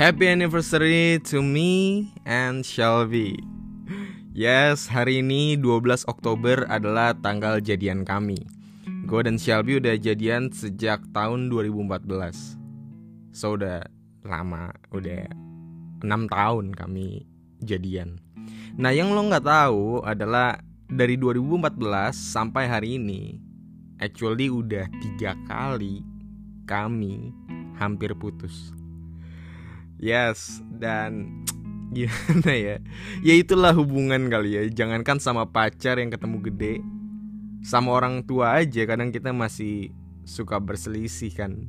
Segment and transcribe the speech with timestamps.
[0.00, 3.36] Happy anniversary to me and Shelby.
[4.32, 8.40] Yes, hari ini 12 Oktober adalah tanggal jadian kami.
[9.04, 12.56] Gue dan Shelby udah jadian sejak tahun 2014.
[13.36, 13.84] So udah
[14.24, 15.28] lama, udah
[16.00, 17.28] 6 tahun kami
[17.60, 18.24] jadian.
[18.80, 21.76] Nah yang lo nggak tahu adalah dari 2014
[22.16, 23.36] sampai hari ini,
[24.00, 26.00] actually udah tiga kali
[26.64, 27.36] kami
[27.76, 28.79] hampir putus.
[30.00, 31.44] Yes, dan
[31.96, 32.76] gimana ya?
[33.20, 34.62] Ya itulah hubungan kali ya.
[34.72, 36.74] Jangankan sama pacar yang ketemu gede,
[37.60, 39.92] sama orang tua aja kadang kita masih
[40.24, 41.68] suka berselisih kan.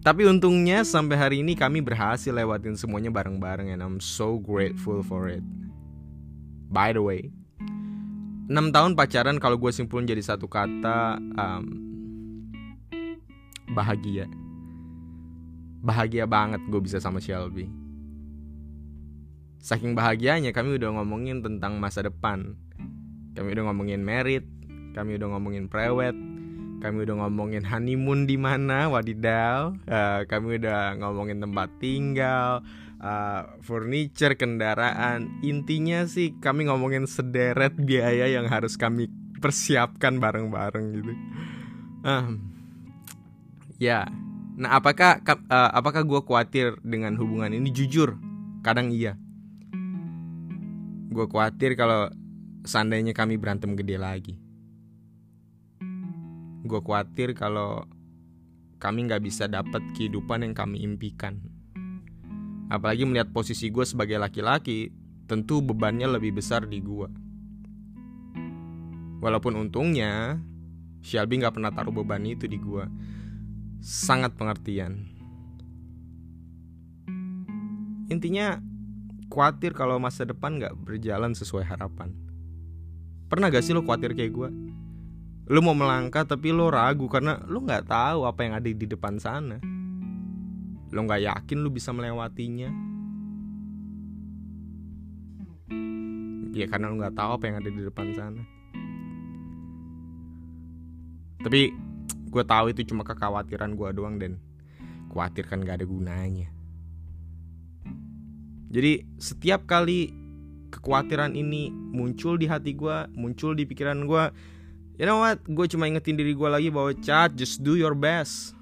[0.00, 5.28] Tapi untungnya sampai hari ini kami berhasil lewatin semuanya bareng-bareng and I'm so grateful for
[5.28, 5.44] it.
[6.72, 7.28] By the way,
[8.48, 11.64] 6 tahun pacaran kalau gue simpulin jadi satu kata um,
[13.76, 14.24] bahagia.
[15.80, 17.68] Bahagia banget gue bisa sama Shelby.
[19.60, 22.56] Saking bahagianya kami udah ngomongin tentang masa depan.
[23.36, 24.44] Kami udah ngomongin merit,
[24.96, 26.16] kami udah ngomongin prewed,
[26.80, 29.76] kami udah ngomongin honeymoon di mana, wadidaw.
[29.84, 32.64] Uh, kami udah ngomongin tempat tinggal,
[33.04, 35.40] uh, furniture, kendaraan.
[35.44, 41.12] Intinya sih kami ngomongin sederet biaya yang harus kami persiapkan bareng-bareng gitu.
[42.00, 42.40] Uh,
[43.76, 44.08] ya,
[44.56, 47.68] nah apakah uh, apakah gue khawatir dengan hubungan ini?
[47.70, 48.18] Jujur,
[48.64, 49.18] kadang iya.
[51.10, 52.10] Gue khawatir kalau
[52.64, 54.34] seandainya kami berantem gede lagi
[56.70, 57.82] gue khawatir kalau
[58.78, 61.42] kami nggak bisa dapat kehidupan yang kami impikan.
[62.70, 64.94] Apalagi melihat posisi gue sebagai laki-laki,
[65.26, 67.08] tentu bebannya lebih besar di gue.
[69.20, 70.38] Walaupun untungnya,
[71.04, 72.84] Shelby nggak pernah taruh beban itu di gue.
[73.80, 75.08] Sangat pengertian.
[78.12, 78.60] Intinya,
[79.32, 82.12] khawatir kalau masa depan nggak berjalan sesuai harapan.
[83.30, 84.50] Pernah gak sih lo khawatir kayak gue?
[85.50, 89.18] lu mau melangkah tapi lu ragu karena lu nggak tahu apa yang ada di depan
[89.18, 89.58] sana
[90.94, 92.70] lu nggak yakin lu bisa melewatinya
[96.54, 98.42] ya karena lu nggak tahu apa yang ada di depan sana
[101.42, 101.74] tapi
[102.30, 104.38] gue tahu itu cuma kekhawatiran gue doang dan
[105.10, 106.48] khawatir kan gak ada gunanya
[108.70, 110.14] jadi setiap kali
[110.70, 114.24] kekhawatiran ini muncul di hati gue muncul di pikiran gue
[115.00, 115.40] You know what?
[115.48, 118.52] Gue cuma ingetin diri gue lagi bahwa chat, just do your best.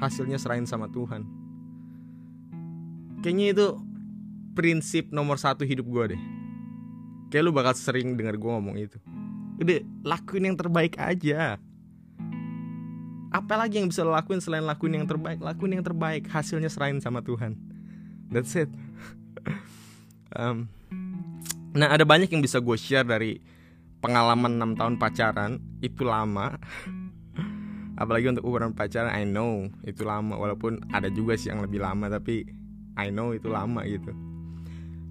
[0.00, 1.28] Hasilnya serahin sama Tuhan.
[3.20, 3.66] Kayaknya itu
[4.56, 6.22] prinsip nomor satu hidup gue deh.
[7.28, 8.96] Kayak lu bakal sering dengar gue ngomong itu.
[9.60, 11.60] Udah, lakuin yang terbaik aja.
[13.34, 15.42] Apa lagi yang bisa lo lakuin selain lakuin yang terbaik?
[15.42, 17.58] Lakuin yang terbaik, hasilnya serahin sama Tuhan.
[18.30, 18.70] That's it.
[20.38, 20.70] um,
[21.74, 23.42] nah, ada banyak yang bisa gue share dari
[23.98, 26.60] pengalaman 6 tahun pacaran itu lama
[28.00, 32.12] apalagi untuk ukuran pacaran I know itu lama walaupun ada juga sih yang lebih lama
[32.12, 32.44] tapi
[33.00, 34.12] I know itu lama gitu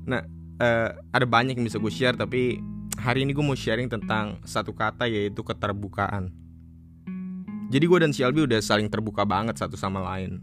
[0.06, 0.22] nah
[0.62, 2.62] uh, ada banyak yang bisa gue share tapi
[3.02, 6.30] hari ini gue mau sharing tentang satu kata yaitu keterbukaan
[7.74, 10.38] jadi gue dan Shelby udah saling terbuka banget satu sama lain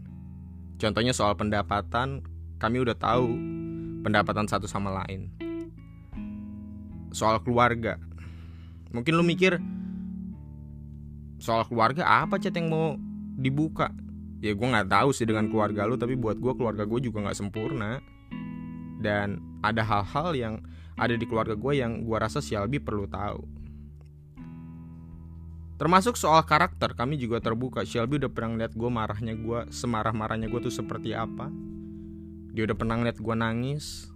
[0.75, 2.19] contohnya soal pendapatan
[2.59, 3.31] kami udah tahu
[4.03, 5.31] pendapatan satu sama lain
[7.15, 7.95] soal keluarga
[8.91, 9.55] Mungkin lu mikir
[11.39, 12.99] soal keluarga apa chat yang mau
[13.39, 13.89] dibuka?
[14.43, 17.37] Ya gue nggak tahu sih dengan keluarga lu, tapi buat gue keluarga gue juga nggak
[17.39, 18.03] sempurna.
[19.01, 20.55] Dan ada hal-hal yang
[20.99, 23.60] ada di keluarga gue yang gue rasa si Albi perlu tahu.
[25.81, 27.81] Termasuk soal karakter, kami juga terbuka.
[27.81, 31.49] Shelby udah pernah lihat gue marahnya gue, semarah-marahnya gue tuh seperti apa.
[32.53, 34.11] Dia udah pernah lihat gue nangis,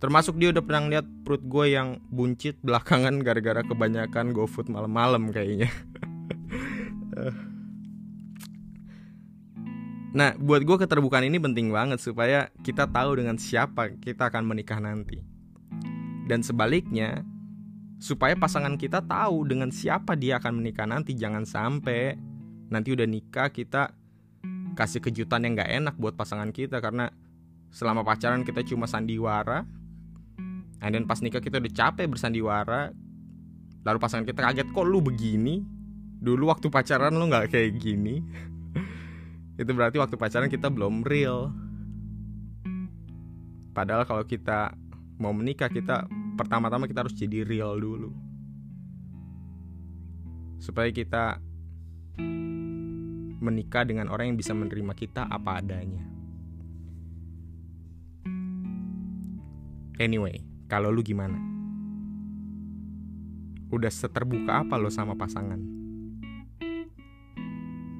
[0.00, 5.68] Termasuk dia udah pernah lihat perut gue yang buncit belakangan gara-gara kebanyakan GoFood malam-malam kayaknya.
[10.16, 14.80] nah, buat gue keterbukaan ini penting banget supaya kita tahu dengan siapa kita akan menikah
[14.80, 15.20] nanti.
[16.24, 17.20] Dan sebaliknya,
[18.00, 21.12] supaya pasangan kita tahu dengan siapa dia akan menikah nanti.
[21.12, 22.16] Jangan sampai
[22.72, 23.92] nanti udah nikah kita
[24.72, 26.80] kasih kejutan yang gak enak buat pasangan kita.
[26.80, 27.12] Karena
[27.68, 29.62] selama pacaran kita cuma sandiwara
[30.80, 32.90] And then pas nikah kita udah capek bersandiwara
[33.84, 35.64] Lalu pasangan kita kaget kok lu begini?
[36.20, 38.20] Dulu waktu pacaran lu gak kayak gini.
[39.60, 41.48] Itu berarti waktu pacaran kita belum real.
[43.72, 44.76] Padahal kalau kita
[45.16, 46.04] mau menikah kita
[46.40, 48.08] Pertama-tama kita harus jadi real dulu
[50.56, 51.36] Supaya kita
[53.40, 56.04] menikah dengan orang yang bisa menerima kita apa adanya.
[60.00, 61.36] Anyway, kalau lu gimana?
[63.72, 65.60] Udah seterbuka apa lo sama pasangan?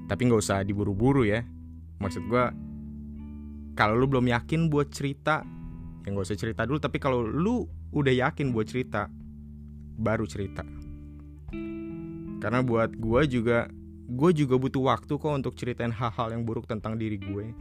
[0.08, 1.44] Tapi nggak usah diburu-buru ya.
[2.00, 2.44] Maksud gue,
[3.76, 5.44] kalau lu belum yakin buat cerita,
[6.04, 6.78] ya nggak usah cerita dulu.
[6.80, 9.08] Tapi kalau lu udah yakin buat cerita,
[10.00, 10.64] baru cerita.
[12.40, 13.68] Karena buat gue juga,
[14.08, 17.52] gue juga butuh waktu kok untuk ceritain hal-hal yang buruk tentang diri gue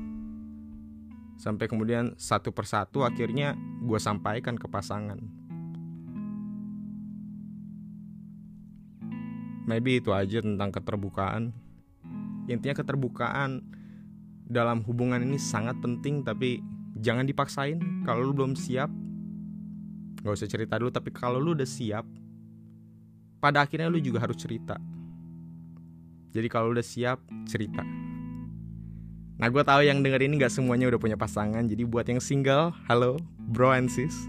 [1.39, 5.23] sampai kemudian satu persatu akhirnya gue sampaikan ke pasangan.
[9.63, 11.55] Maybe itu aja tentang keterbukaan.
[12.51, 13.63] Intinya keterbukaan
[14.49, 16.59] dalam hubungan ini sangat penting tapi
[16.99, 17.79] jangan dipaksain.
[18.03, 18.91] Kalau lu belum siap,
[20.21, 20.91] gak usah cerita dulu.
[20.91, 22.05] Tapi kalau lu udah siap,
[23.39, 24.75] pada akhirnya lu juga harus cerita.
[26.29, 27.81] Jadi kalau udah siap, cerita.
[29.39, 32.75] Nah gue tahu yang denger ini gak semuanya udah punya pasangan Jadi buat yang single,
[32.91, 33.15] halo
[33.47, 34.27] bro and sis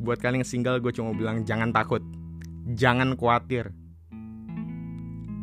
[0.00, 2.00] Buat kalian yang single gue cuma bilang jangan takut
[2.72, 3.68] Jangan khawatir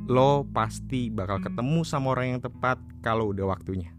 [0.10, 3.94] Lo pasti bakal ketemu sama orang yang tepat kalau udah waktunya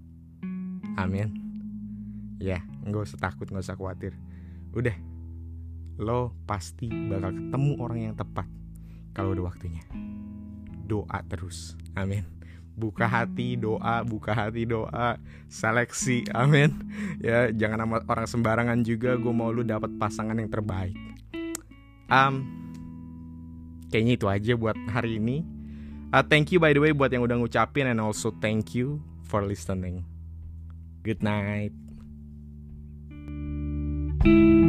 [0.99, 1.46] Amin
[2.37, 4.13] Ya gak usah takut gak usah khawatir.
[4.77, 4.97] Udah
[5.97, 8.45] Lo pasti bakal ketemu orang yang tepat
[9.17, 9.81] kalau udah waktunya.
[10.85, 11.73] Doa terus.
[11.97, 12.29] Amin.
[12.77, 15.17] Buka hati doa buka hati doa.
[15.49, 16.29] Seleksi.
[16.37, 16.77] Amin.
[17.25, 19.17] Ya jangan sama orang sembarangan juga.
[19.17, 20.97] Gue mau lu dapat pasangan yang terbaik.
[22.13, 22.45] Um
[23.89, 25.41] kayaknya itu aja buat hari ini.
[26.13, 27.89] Uh, thank you by the way buat yang udah ngucapin.
[27.89, 30.05] And also thank you for listening.
[31.01, 31.86] Good night
[34.27, 34.66] thank you